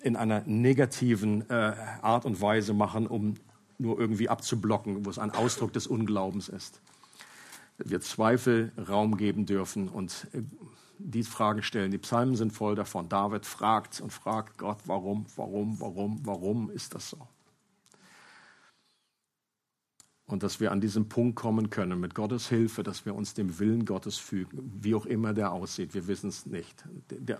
[0.00, 3.34] in einer negativen äh, Art und Weise machen, um
[3.78, 6.80] nur irgendwie abzublocken, wo es ein Ausdruck des Unglaubens ist.
[7.78, 10.42] Wir Zweifel Raum geben dürfen und äh,
[10.98, 11.92] die Fragen stellen.
[11.92, 13.08] Die Psalmen sind voll davon.
[13.08, 17.18] David fragt und fragt Gott, warum, warum, warum, warum ist das so?
[20.28, 23.58] Und dass wir an diesen Punkt kommen können, mit Gottes Hilfe, dass wir uns dem
[23.58, 25.94] Willen Gottes fügen, wie auch immer der aussieht.
[25.94, 26.84] Wir wissen es nicht.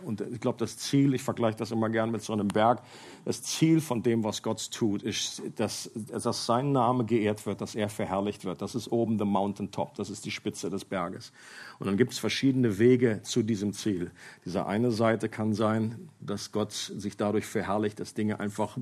[0.03, 2.83] und ich glaube, das Ziel, ich vergleiche das immer gern mit so einem Berg,
[3.27, 7.74] das Ziel von dem, was Gott tut, ist, dass, dass sein Name geehrt wird, dass
[7.74, 8.62] er verherrlicht wird.
[8.62, 11.31] Das ist oben the mountain top, das ist die Spitze des Berges.
[11.79, 14.11] Und dann gibt es verschiedene Wege zu diesem Ziel.
[14.46, 18.79] Diese eine Seite kann sein, dass Gott sich dadurch verherrlicht, dass Dinge einfach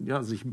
[0.00, 0.46] ja, sich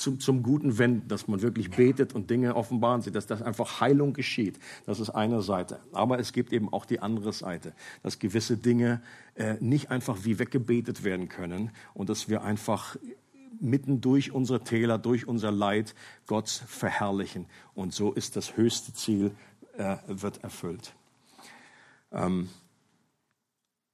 [0.00, 3.80] zum, zum Guten wenden, dass man wirklich betet und Dinge offenbaren sieht, dass das einfach
[3.80, 4.58] Heilung geschieht.
[4.86, 5.80] Das ist eine Seite.
[5.92, 9.02] Aber es gibt eben auch die andere Seite, dass gewisse Dinge
[9.34, 12.96] äh, nicht einfach wie weggebetet werden können und dass wir einfach
[13.60, 15.94] mitten durch unsere Täler, durch unser Leid
[16.26, 17.46] Gott verherrlichen.
[17.74, 19.32] Und so ist das höchste Ziel,
[19.76, 20.94] äh, wird erfüllt.
[22.10, 22.48] Ähm,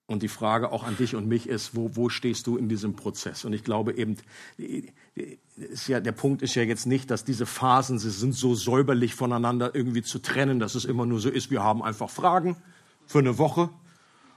[0.07, 2.95] und die Frage auch an dich und mich ist, wo, wo stehst du in diesem
[2.95, 3.45] Prozess?
[3.45, 4.17] Und ich glaube eben,
[5.57, 9.15] ist ja, der Punkt ist ja jetzt nicht, dass diese Phasen, sie sind so säuberlich
[9.15, 12.57] voneinander irgendwie zu trennen, dass es immer nur so ist, wir haben einfach Fragen
[13.07, 13.71] für eine Woche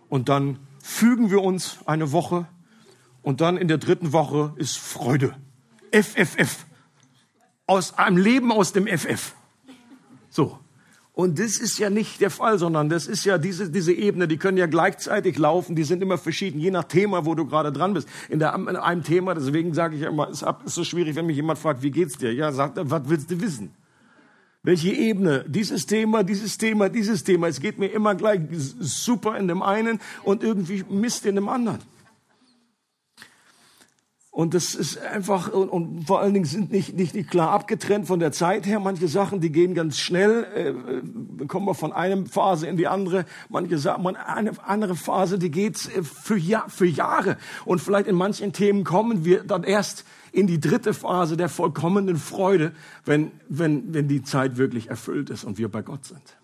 [0.09, 2.47] und dann fügen wir uns eine Woche
[3.21, 5.35] und dann in der dritten Woche ist Freude.
[5.91, 6.65] FFF.
[7.67, 9.35] Aus einem Leben aus dem FF.
[10.31, 10.59] So.
[11.19, 14.37] Und das ist ja nicht der Fall, sondern das ist ja diese, diese Ebene, die
[14.37, 17.93] können ja gleichzeitig laufen, die sind immer verschieden, je nach Thema, wo du gerade dran
[17.93, 18.07] bist.
[18.29, 21.25] In, der, in einem Thema, deswegen sage ich ja immer, es ist so schwierig, wenn
[21.25, 22.33] mich jemand fragt, wie geht's dir?
[22.33, 23.71] Ja, sagt er, was willst du wissen?
[24.63, 25.43] Welche Ebene?
[25.45, 27.49] Dieses Thema, dieses Thema, dieses Thema.
[27.49, 28.39] Es geht mir immer gleich
[28.79, 31.79] super in dem einen und irgendwie Mist in dem anderen.
[34.39, 38.07] Und das ist einfach, und, und, vor allen Dingen sind nicht, nicht, nicht klar abgetrennt
[38.07, 38.79] von der Zeit her.
[38.79, 40.45] Manche Sachen, die gehen ganz schnell,
[41.43, 43.25] äh, kommen wir von einer Phase in die andere.
[43.49, 47.35] Manche Sachen, eine andere Phase, die geht äh, für, Jahr, für Jahre.
[47.65, 52.15] Und vielleicht in manchen Themen kommen wir dann erst in die dritte Phase der vollkommenen
[52.15, 52.71] Freude,
[53.03, 56.37] wenn, wenn, wenn die Zeit wirklich erfüllt ist und wir bei Gott sind.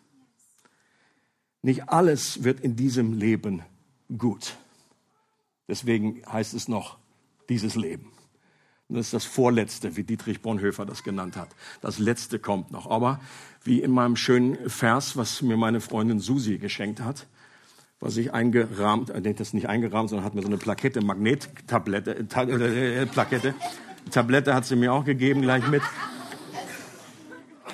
[1.62, 3.62] Nicht alles wird in diesem Leben
[4.18, 4.58] gut.
[5.70, 6.98] Deswegen heißt es noch,
[7.50, 8.12] dieses Leben.
[8.88, 11.50] Das ist das Vorletzte, wie Dietrich Bonhoeffer das genannt hat.
[11.82, 12.90] Das Letzte kommt noch.
[12.90, 13.20] Aber
[13.64, 17.26] wie in meinem schönen Vers, was mir meine Freundin Susi geschenkt hat,
[18.00, 23.02] was ich eingerahmt, äh, das nicht eingerahmt, sondern hat mir so eine Plakette, Magnettablette, äh,
[23.02, 23.56] äh, Plakette,
[24.12, 25.82] Tablette hat sie mir auch gegeben, gleich mit.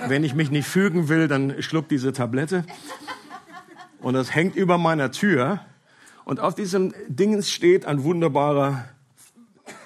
[0.08, 2.66] Wenn ich mich nicht fügen will, dann schluck diese Tablette.
[4.00, 5.60] Und das hängt über meiner Tür.
[6.24, 8.86] Und auf diesem Ding steht ein wunderbarer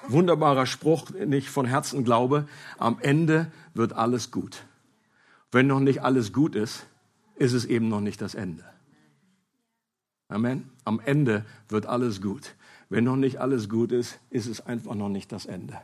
[0.08, 2.48] wunderbarer Spruch, den ich von Herzen glaube.
[2.78, 4.64] Am Ende wird alles gut.
[5.52, 6.86] Wenn noch nicht alles gut ist,
[7.36, 8.64] ist es eben noch nicht das Ende.
[10.28, 10.70] Amen.
[10.84, 12.56] Am Ende wird alles gut.
[12.90, 15.80] Wenn noch nicht alles gut ist, ist es einfach noch nicht das Ende.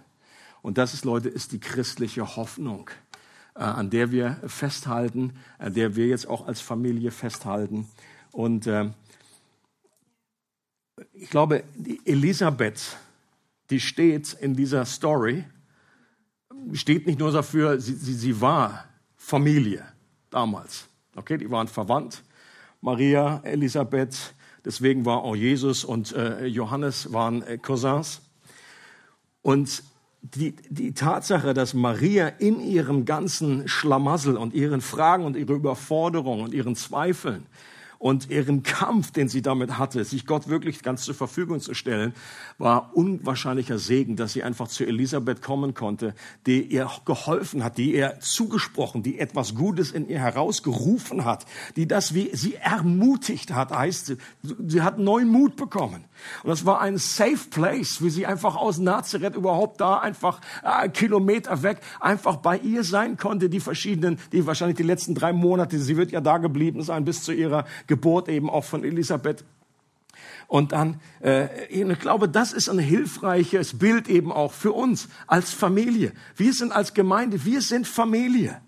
[0.61, 2.89] Und das ist, Leute, ist die christliche Hoffnung,
[3.55, 7.87] äh, an der wir festhalten, an der wir jetzt auch als Familie festhalten.
[8.31, 8.89] Und äh,
[11.13, 11.63] ich glaube,
[12.05, 12.97] Elisabeth,
[13.71, 15.45] die steht in dieser Story,
[16.73, 19.85] steht nicht nur dafür, sie, sie, sie war Familie
[20.29, 20.87] damals.
[21.15, 22.23] Okay, die waren verwandt.
[22.81, 24.33] Maria, Elisabeth,
[24.65, 28.21] deswegen war auch Jesus und äh, Johannes waren äh, Cousins.
[29.41, 29.83] Und
[30.21, 36.41] die, die Tatsache, dass Maria in ihrem ganzen Schlamassel und ihren Fragen und ihrer Überforderung
[36.41, 37.45] und ihren Zweifeln
[38.01, 42.13] und ihren Kampf, den sie damit hatte, sich Gott wirklich ganz zur Verfügung zu stellen,
[42.57, 46.15] war unwahrscheinlicher Segen, dass sie einfach zu Elisabeth kommen konnte,
[46.47, 51.45] die ihr geholfen hat, die ihr zugesprochen, die etwas Gutes in ihr herausgerufen hat,
[51.75, 54.17] die das wie sie ermutigt hat, heißt sie.
[54.41, 56.03] Sie hat neuen Mut bekommen.
[56.43, 60.89] Und das war ein safe place, wie sie einfach aus Nazareth überhaupt da einfach äh,
[60.89, 65.77] Kilometer weg einfach bei ihr sein konnte, die verschiedenen, die wahrscheinlich die letzten drei Monate,
[65.79, 69.43] sie wird ja da geblieben sein bis zu ihrer Geburt eben auch von Elisabeth.
[70.47, 75.51] Und dann, äh, ich glaube, das ist ein hilfreiches Bild eben auch für uns als
[75.51, 76.13] Familie.
[76.37, 78.61] Wir sind als Gemeinde, wir sind Familie.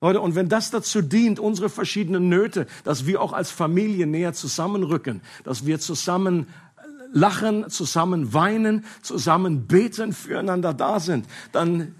[0.00, 4.32] Leute, und wenn das dazu dient, unsere verschiedenen Nöte, dass wir auch als Familie näher
[4.32, 6.46] zusammenrücken, dass wir zusammen
[7.12, 11.94] lachen, zusammen weinen, zusammen beten, füreinander da sind, dann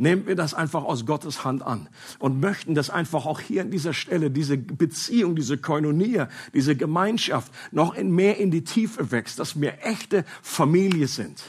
[0.00, 1.88] nehmen wir das einfach aus Gottes Hand an
[2.18, 7.52] und möchten das einfach auch hier an dieser Stelle, diese Beziehung, diese Koinonia, diese Gemeinschaft
[7.70, 11.42] noch in mehr in die Tiefe wächst, dass wir echte Familie sind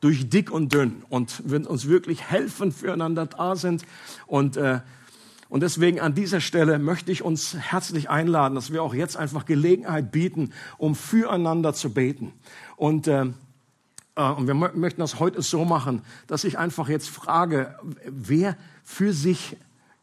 [0.00, 3.84] durch dick und dünn und wenn uns wirklich helfen, füreinander da sind
[4.26, 4.80] und äh,
[5.48, 9.44] und deswegen an dieser Stelle möchte ich uns herzlich einladen, dass wir auch jetzt einfach
[9.46, 12.32] Gelegenheit bieten, um füreinander zu beten.
[12.74, 13.26] Und äh,
[14.16, 19.56] und wir möchten das heute so machen, dass ich einfach jetzt frage, wer für sich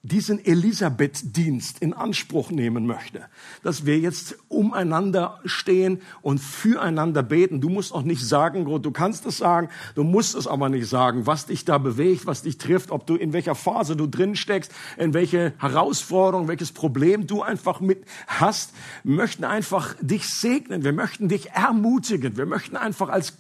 [0.06, 3.22] diesen Elisabeth-Dienst in Anspruch nehmen möchte,
[3.64, 7.62] dass wir jetzt umeinander stehen und füreinander beten.
[7.62, 11.26] Du musst auch nicht sagen, du kannst es sagen, du musst es aber nicht sagen,
[11.26, 14.74] was dich da bewegt, was dich trifft, ob du in welcher Phase du drin steckst,
[14.98, 18.74] in welche Herausforderung, welches Problem du einfach mit hast.
[19.06, 23.38] Wir möchten einfach dich segnen, wir möchten dich ermutigen, wir möchten einfach als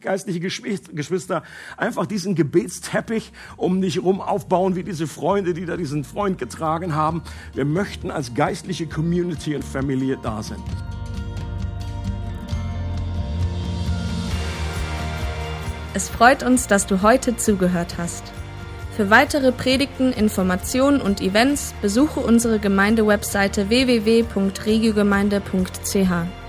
[0.00, 1.42] geistliche Geschwister
[1.76, 6.94] einfach diesen Gebetsteppich um dich herum aufbauen, wie diese Freunde, die da diesen Freund getragen
[6.94, 7.22] haben.
[7.52, 10.62] Wir möchten als geistliche Community und Familie da sein.
[15.92, 18.32] Es freut uns, dass du heute zugehört hast.
[18.96, 26.45] Für weitere Predigten, Informationen und Events besuche unsere Gemeindewebseite www.regiogemeinde.ch.